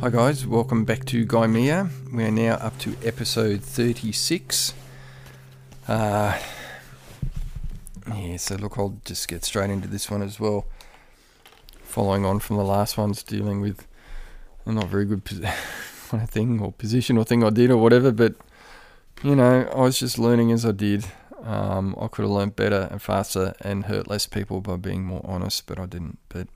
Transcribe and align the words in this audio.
Hi 0.00 0.10
guys, 0.10 0.46
welcome 0.46 0.84
back 0.84 1.06
to 1.06 1.26
Gaimea. 1.26 1.90
We 2.12 2.22
are 2.22 2.30
now 2.30 2.52
up 2.54 2.78
to 2.78 2.94
episode 3.02 3.62
36. 3.62 4.72
Uh, 5.88 6.38
yeah, 8.06 8.36
so 8.36 8.54
look, 8.54 8.78
I'll 8.78 9.00
just 9.04 9.26
get 9.26 9.44
straight 9.44 9.70
into 9.70 9.88
this 9.88 10.08
one 10.08 10.22
as 10.22 10.38
well. 10.38 10.66
Following 11.82 12.24
on 12.24 12.38
from 12.38 12.58
the 12.58 12.62
last 12.62 12.96
ones, 12.96 13.24
dealing 13.24 13.60
with 13.60 13.88
a 14.66 14.70
not 14.70 14.86
very 14.86 15.04
good 15.04 15.24
kind 16.08 16.30
thing 16.30 16.60
or 16.60 16.70
position 16.70 17.18
or 17.18 17.24
thing 17.24 17.42
I 17.42 17.50
did 17.50 17.72
or 17.72 17.78
whatever, 17.78 18.12
but 18.12 18.36
you 19.24 19.34
know, 19.34 19.68
I 19.74 19.80
was 19.80 19.98
just 19.98 20.16
learning 20.16 20.52
as 20.52 20.64
I 20.64 20.70
did. 20.70 21.06
Um, 21.42 21.96
I 22.00 22.06
could 22.06 22.22
have 22.22 22.30
learned 22.30 22.54
better 22.54 22.86
and 22.88 23.02
faster 23.02 23.52
and 23.62 23.86
hurt 23.86 24.06
less 24.06 24.26
people 24.26 24.60
by 24.60 24.76
being 24.76 25.02
more 25.02 25.22
honest, 25.24 25.66
but 25.66 25.80
I 25.80 25.86
didn't. 25.86 26.18
But 26.28 26.46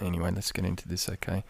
anyway, 0.00 0.30
let's 0.34 0.52
get 0.52 0.64
into 0.64 0.88
this, 0.88 1.08
okay? 1.08 1.44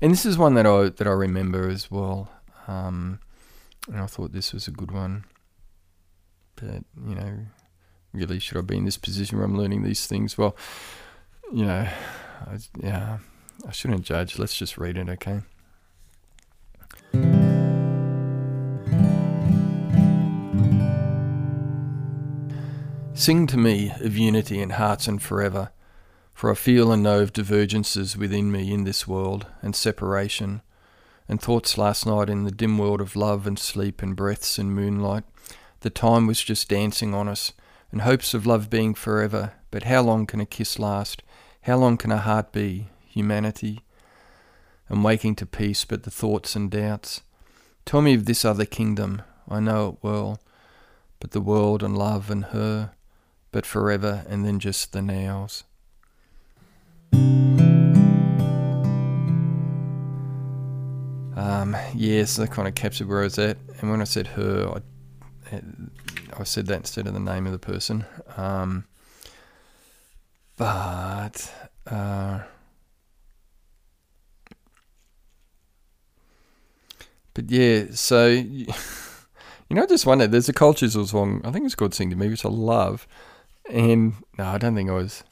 And 0.00 0.12
this 0.12 0.24
is 0.26 0.38
one 0.38 0.54
that 0.54 0.66
I 0.66 0.88
that 0.90 1.06
I 1.06 1.12
remember 1.12 1.68
as 1.68 1.90
well. 1.90 2.30
Um, 2.66 3.20
and 3.88 4.00
I 4.00 4.06
thought 4.06 4.32
this 4.32 4.52
was 4.52 4.68
a 4.68 4.72
good 4.72 4.90
one. 4.90 5.24
But 6.56 6.84
you 7.06 7.14
know, 7.14 7.46
really, 8.12 8.38
should 8.38 8.58
I 8.58 8.62
be 8.62 8.76
in 8.76 8.84
this 8.84 8.98
position 8.98 9.38
where 9.38 9.46
I'm 9.46 9.56
learning 9.56 9.82
these 9.82 10.06
things? 10.06 10.36
Well, 10.36 10.56
you 11.52 11.64
know, 11.64 11.88
I, 12.46 12.58
yeah, 12.80 13.18
I 13.66 13.70
shouldn't 13.70 14.02
judge. 14.02 14.38
Let's 14.38 14.56
just 14.56 14.78
read 14.78 14.98
it, 14.98 15.08
okay? 15.08 15.40
Sing 23.14 23.48
to 23.48 23.56
me 23.56 23.92
of 24.00 24.16
unity 24.16 24.60
in 24.60 24.70
hearts 24.70 25.08
and 25.08 25.20
forever 25.20 25.70
for 26.38 26.52
I 26.52 26.54
feel 26.54 26.92
and 26.92 27.02
know 27.02 27.18
of 27.18 27.32
divergences 27.32 28.16
within 28.16 28.52
me 28.52 28.72
in 28.72 28.84
this 28.84 29.08
world, 29.08 29.46
and 29.60 29.74
separation, 29.74 30.62
and 31.28 31.42
thoughts 31.42 31.76
last 31.76 32.06
night 32.06 32.30
in 32.30 32.44
the 32.44 32.52
dim 32.52 32.78
world 32.78 33.00
of 33.00 33.16
love 33.16 33.44
and 33.44 33.58
sleep 33.58 34.02
and 34.02 34.14
breaths 34.14 34.56
and 34.56 34.72
moonlight. 34.72 35.24
The 35.80 35.90
time 35.90 36.28
was 36.28 36.40
just 36.40 36.68
dancing 36.68 37.12
on 37.12 37.26
us, 37.26 37.54
and 37.90 38.02
hopes 38.02 38.34
of 38.34 38.46
love 38.46 38.70
being 38.70 38.94
forever. 38.94 39.54
But 39.72 39.82
how 39.82 40.02
long 40.02 40.26
can 40.26 40.38
a 40.38 40.46
kiss 40.46 40.78
last? 40.78 41.24
How 41.62 41.76
long 41.76 41.96
can 41.96 42.12
a 42.12 42.18
heart 42.18 42.52
be? 42.52 42.86
Humanity. 43.08 43.80
And 44.88 45.02
waking 45.02 45.34
to 45.36 45.44
peace, 45.44 45.84
but 45.84 46.04
the 46.04 46.10
thoughts 46.12 46.54
and 46.54 46.70
doubts. 46.70 47.22
Tell 47.84 48.00
me 48.00 48.14
of 48.14 48.26
this 48.26 48.44
other 48.44 48.64
kingdom. 48.64 49.22
I 49.48 49.58
know 49.58 49.88
it 49.88 49.98
well. 50.02 50.40
But 51.18 51.32
the 51.32 51.40
world 51.40 51.82
and 51.82 51.98
love 51.98 52.30
and 52.30 52.44
her. 52.44 52.92
But 53.50 53.66
forever, 53.66 54.24
and 54.28 54.44
then 54.44 54.60
just 54.60 54.92
the 54.92 55.02
nows. 55.02 55.64
Um, 61.74 61.76
yes, 61.94 62.36
that 62.36 62.50
kind 62.50 62.66
of 62.66 62.74
captured 62.74 63.08
where 63.08 63.20
I 63.20 63.24
was 63.24 63.38
at. 63.38 63.58
And 63.80 63.90
when 63.90 64.00
I 64.00 64.04
said 64.04 64.28
her, 64.28 64.80
I, 65.52 65.60
I 66.38 66.44
said 66.44 66.66
that 66.66 66.76
instead 66.76 67.06
of 67.06 67.14
the 67.14 67.20
name 67.20 67.46
of 67.46 67.52
the 67.52 67.58
person. 67.58 68.06
Um, 68.36 68.84
but 70.56 71.52
uh, 71.86 72.40
but 77.34 77.50
yeah, 77.50 77.84
so 77.92 78.26
you 78.28 78.66
know, 79.70 79.82
I 79.82 79.86
just 79.86 80.06
wonder. 80.06 80.26
There's 80.26 80.48
a 80.48 80.54
culture 80.54 80.88
song. 80.88 81.42
I 81.44 81.50
think 81.50 81.66
it's 81.66 81.74
called 81.74 81.94
"Sing 81.94 82.10
to 82.10 82.16
Me," 82.16 82.28
which 82.28 82.44
I 82.44 82.48
love. 82.48 83.06
And 83.70 84.14
no, 84.38 84.46
I 84.46 84.58
don't 84.58 84.74
think 84.74 84.88
I 84.88 84.94
was 84.94 85.22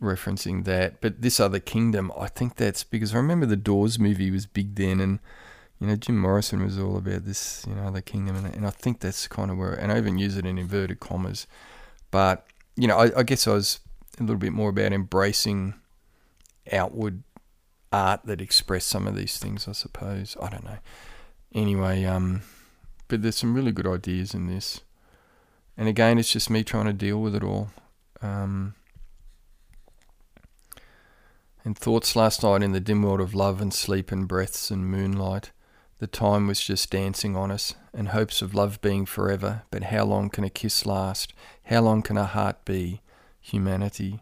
referencing 0.00 0.64
that. 0.64 1.00
But 1.00 1.22
this 1.22 1.38
other 1.40 1.60
kingdom, 1.60 2.12
I 2.18 2.28
think 2.28 2.56
that's 2.56 2.84
because 2.84 3.14
I 3.14 3.18
remember 3.18 3.46
the 3.46 3.56
Doors 3.56 3.98
movie 3.98 4.30
was 4.30 4.46
big 4.46 4.74
then, 4.74 5.00
and 5.00 5.20
you 5.78 5.86
know 5.86 5.96
Jim 5.96 6.18
Morrison 6.18 6.64
was 6.64 6.78
all 6.78 6.96
about 6.96 7.24
this, 7.24 7.64
you 7.68 7.74
know, 7.74 7.82
other 7.82 8.00
kingdom, 8.00 8.36
and, 8.36 8.54
and 8.54 8.66
I 8.66 8.70
think 8.70 9.00
that's 9.00 9.28
kind 9.28 9.50
of 9.50 9.58
where, 9.58 9.74
and 9.74 9.92
I 9.92 9.98
even 9.98 10.18
use 10.18 10.36
it 10.36 10.46
in 10.46 10.58
inverted 10.58 11.00
commas. 11.00 11.46
But 12.10 12.46
you 12.76 12.88
know, 12.88 12.98
I, 12.98 13.20
I 13.20 13.22
guess 13.22 13.46
I 13.46 13.52
was 13.52 13.80
a 14.18 14.22
little 14.22 14.36
bit 14.36 14.52
more 14.52 14.70
about 14.70 14.92
embracing 14.92 15.74
outward 16.72 17.22
art 17.92 18.20
that 18.24 18.40
expressed 18.40 18.88
some 18.88 19.06
of 19.06 19.16
these 19.16 19.38
things. 19.38 19.68
I 19.68 19.72
suppose 19.72 20.36
I 20.40 20.48
don't 20.50 20.64
know. 20.64 20.78
Anyway, 21.54 22.04
um, 22.04 22.42
but 23.08 23.22
there's 23.22 23.36
some 23.36 23.54
really 23.54 23.72
good 23.72 23.86
ideas 23.86 24.34
in 24.34 24.46
this, 24.46 24.80
and 25.76 25.88
again, 25.88 26.18
it's 26.18 26.32
just 26.32 26.50
me 26.50 26.64
trying 26.64 26.86
to 26.86 26.92
deal 26.92 27.20
with 27.20 27.34
it 27.34 27.42
all. 27.42 27.70
Um, 28.22 28.74
and 31.64 31.76
thoughts 31.76 32.16
last 32.16 32.42
night 32.42 32.62
in 32.62 32.72
the 32.72 32.80
dim 32.80 33.02
world 33.02 33.20
of 33.20 33.34
love 33.34 33.60
and 33.60 33.72
sleep 33.72 34.10
and 34.10 34.26
breaths 34.26 34.70
and 34.70 34.86
moonlight. 34.86 35.50
The 35.98 36.06
time 36.06 36.46
was 36.46 36.60
just 36.60 36.90
dancing 36.90 37.36
on 37.36 37.50
us, 37.50 37.74
and 37.92 38.08
hopes 38.08 38.40
of 38.40 38.54
love 38.54 38.80
being 38.80 39.04
forever. 39.04 39.62
But 39.70 39.84
how 39.84 40.04
long 40.04 40.30
can 40.30 40.44
a 40.44 40.50
kiss 40.50 40.86
last? 40.86 41.34
How 41.64 41.82
long 41.82 42.02
can 42.02 42.16
a 42.16 42.24
heart 42.24 42.64
be? 42.64 43.02
Humanity. 43.40 44.20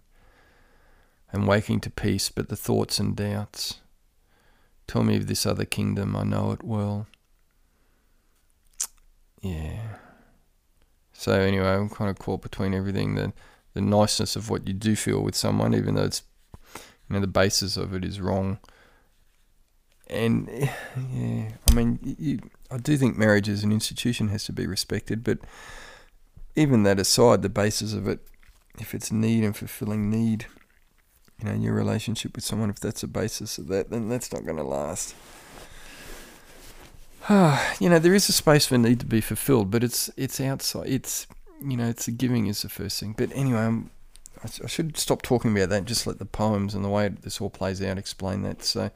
And 1.33 1.47
waking 1.47 1.81
to 1.83 1.91
peace, 1.91 2.31
but 2.31 2.49
the 2.49 2.57
thoughts 2.57 2.99
and 2.99 3.15
doubts. 3.15 3.81
Tell 4.89 5.05
me 5.05 5.17
of 5.17 5.27
this 5.29 5.47
other 5.47 5.65
kingdom, 5.65 6.17
I 6.17 6.25
know 6.25 6.51
it 6.53 6.65
well. 6.65 7.07
Yeah. 9.41 9.99
So 11.13 11.33
anyway, 11.33 11.69
I'm 11.69 11.91
kind 11.91 12.11
of 12.11 12.19
caught 12.19 12.43
between 12.43 12.75
everything 12.75 13.15
the 13.15 13.33
the 13.75 13.81
niceness 13.81 14.35
of 14.35 14.51
what 14.51 14.67
you 14.67 14.75
do 14.75 14.97
feel 14.97 15.21
with 15.21 15.37
someone, 15.37 15.73
even 15.75 15.95
though 15.95 16.05
it's 16.05 16.23
you 17.09 17.15
know 17.15 17.21
the 17.21 17.27
basis 17.27 17.77
of 17.77 17.95
it 17.95 18.05
is 18.05 18.21
wrong. 18.21 18.59
And 20.09 20.49
yeah, 21.13 21.51
I 21.69 21.75
mean, 21.75 21.99
you, 22.19 22.41
I 22.71 22.79
do 22.79 22.97
think 22.97 23.17
marriage 23.17 23.49
as 23.49 23.65
an 23.65 23.73
institution 23.73 24.29
has 24.29 24.45
to 24.45 24.53
be 24.53 24.67
respected, 24.67 25.25
but 25.25 25.39
even 26.57 26.83
that 26.83 26.99
aside, 26.99 27.43
the 27.43 27.49
basis 27.49 27.93
of 27.93 28.09
it, 28.09 28.21
if 28.79 28.95
it's 28.95 29.13
need 29.13 29.45
and 29.45 29.57
fulfilling 29.57 30.11
need, 30.11 30.47
you 31.39 31.49
know, 31.49 31.55
your 31.55 31.75
relationship 31.75 32.35
with 32.35 32.45
someone, 32.45 32.71
if 32.71 32.81
that's 32.81 33.03
the 33.03 33.07
basis 33.07 33.59
of 33.59 33.69
that, 33.69 33.91
then 33.91 34.09
that's 34.09 34.33
not 34.33 34.45
going 34.45 34.57
to 34.57 34.65
last. 34.65 35.15
you 37.81 37.89
know, 37.89 37.99
there 37.99 38.15
is 38.15 38.29
a 38.29 38.33
space 38.33 38.67
for 38.67 38.79
need 38.79 39.01
to 39.01 39.07
be 39.07 39.21
fulfilled, 39.21 39.71
but 39.71 39.85
it's 39.85 40.11
it's 40.17 40.41
outside. 40.41 40.89
It's 40.89 41.27
you 41.63 41.77
know, 41.77 41.89
it's 41.89 42.07
the 42.07 42.13
giving 42.13 42.47
is 42.47 42.63
the 42.63 42.69
first 42.69 43.01
thing. 43.01 43.15
But 43.17 43.31
anyway, 43.35 43.61
I'm 43.61 43.91
I 44.45 44.67
should 44.67 44.97
stop 44.97 45.23
talking 45.23 45.57
about 45.57 45.69
that. 45.71 45.85
Just 45.85 46.07
let 46.07 46.19
the 46.19 46.25
poems 46.25 46.75
and 46.75 46.85
the 46.85 46.89
way 46.89 47.09
this 47.09 47.41
all 47.41 47.51
plays 47.51 47.83
out 47.83 47.99
explain 47.99 48.43
that. 48.43 48.63
So, 48.63 48.91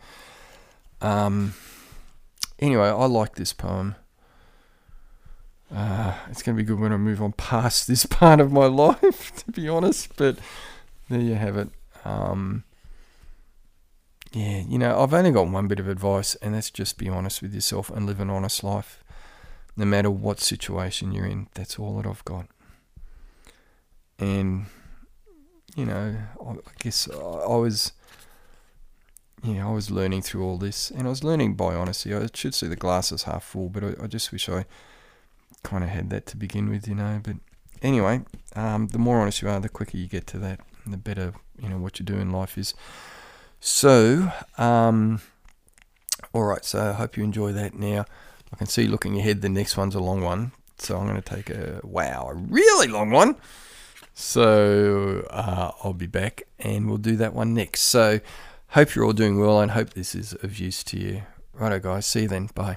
um, 1.00 1.54
anyway, 2.58 2.88
I 2.88 3.06
like 3.06 3.34
this 3.34 3.52
poem. 3.52 3.96
Uh, 5.74 6.14
it's 6.30 6.42
going 6.42 6.56
to 6.56 6.62
be 6.62 6.66
good 6.66 6.78
when 6.78 6.92
I 6.92 6.96
move 6.96 7.22
on 7.22 7.32
past 7.32 7.88
this 7.88 8.06
part 8.10 8.40
of 8.40 8.52
my 8.52 8.66
life, 8.66 9.34
to 9.44 9.50
be 9.50 9.68
honest. 9.68 10.16
But 10.16 10.38
there 11.08 11.20
you 11.20 11.34
have 11.34 11.56
it. 11.56 11.70
Um, 12.04 12.64
yeah, 14.32 14.62
you 14.66 14.78
know, 14.78 14.98
I've 15.00 15.14
only 15.14 15.30
got 15.30 15.48
one 15.48 15.68
bit 15.68 15.80
of 15.80 15.88
advice, 15.88 16.34
and 16.36 16.54
that's 16.54 16.70
just 16.70 16.98
be 16.98 17.08
honest 17.08 17.42
with 17.42 17.54
yourself 17.54 17.90
and 17.90 18.06
live 18.06 18.20
an 18.20 18.30
honest 18.30 18.64
life, 18.64 19.02
no 19.76 19.84
matter 19.84 20.10
what 20.10 20.40
situation 20.40 21.12
you're 21.12 21.26
in. 21.26 21.48
That's 21.54 21.78
all 21.78 21.96
that 21.96 22.06
I've 22.06 22.24
got. 22.24 22.46
And 24.18 24.66
you 25.76 25.86
know, 25.86 26.16
I 26.40 26.54
guess 26.78 27.08
I 27.10 27.56
was, 27.56 27.92
know, 29.42 29.68
I 29.68 29.72
was 29.72 29.90
learning 29.90 30.22
through 30.22 30.44
all 30.44 30.58
this, 30.58 30.90
and 30.90 31.06
I 31.06 31.10
was 31.10 31.24
learning 31.24 31.54
by 31.54 31.74
honesty. 31.74 32.14
I 32.14 32.28
should 32.34 32.54
see 32.54 32.66
the 32.66 32.76
glasses 32.76 33.24
half 33.24 33.44
full, 33.44 33.68
but 33.68 33.84
I, 33.84 33.94
I 34.02 34.06
just 34.06 34.32
wish 34.32 34.48
I 34.48 34.66
kind 35.62 35.84
of 35.84 35.90
had 35.90 36.10
that 36.10 36.26
to 36.26 36.36
begin 36.36 36.68
with, 36.68 36.86
you 36.86 36.94
know. 36.94 37.20
But 37.22 37.36
anyway, 37.80 38.22
um, 38.54 38.88
the 38.88 38.98
more 38.98 39.20
honest 39.20 39.42
you 39.42 39.48
are, 39.48 39.60
the 39.60 39.68
quicker 39.68 39.96
you 39.96 40.06
get 40.06 40.26
to 40.28 40.38
that, 40.38 40.60
the 40.86 40.96
better, 40.96 41.32
you 41.58 41.68
know, 41.68 41.78
what 41.78 41.98
you 41.98 42.04
do 42.04 42.18
in 42.18 42.30
life 42.30 42.58
is. 42.58 42.74
So, 43.60 44.30
um, 44.58 45.20
all 46.32 46.44
right. 46.44 46.64
So 46.64 46.90
I 46.90 46.92
hope 46.92 47.16
you 47.16 47.24
enjoy 47.24 47.52
that. 47.52 47.74
Now, 47.74 48.04
I 48.52 48.56
can 48.56 48.66
see 48.66 48.86
looking 48.86 49.18
ahead, 49.18 49.40
the 49.40 49.48
next 49.48 49.76
one's 49.76 49.94
a 49.94 50.00
long 50.00 50.22
one, 50.22 50.52
so 50.78 50.98
I'm 50.98 51.06
going 51.06 51.20
to 51.20 51.34
take 51.36 51.48
a 51.48 51.80
wow, 51.82 52.28
a 52.30 52.34
really 52.34 52.88
long 52.88 53.10
one. 53.10 53.36
So 54.14 55.26
uh, 55.30 55.72
I'll 55.82 55.94
be 55.94 56.06
back 56.06 56.42
and 56.58 56.88
we'll 56.88 56.98
do 56.98 57.16
that 57.16 57.34
one 57.34 57.54
next. 57.54 57.82
So 57.82 58.20
hope 58.68 58.94
you're 58.94 59.04
all 59.04 59.12
doing 59.12 59.38
well 59.38 59.60
and 59.60 59.70
hope 59.70 59.90
this 59.90 60.14
is 60.14 60.34
of 60.42 60.58
use 60.58 60.84
to 60.84 60.98
you. 60.98 61.22
Righto, 61.54 61.78
guys. 61.78 62.06
See 62.06 62.22
you 62.22 62.28
then. 62.28 62.50
Bye. 62.54 62.76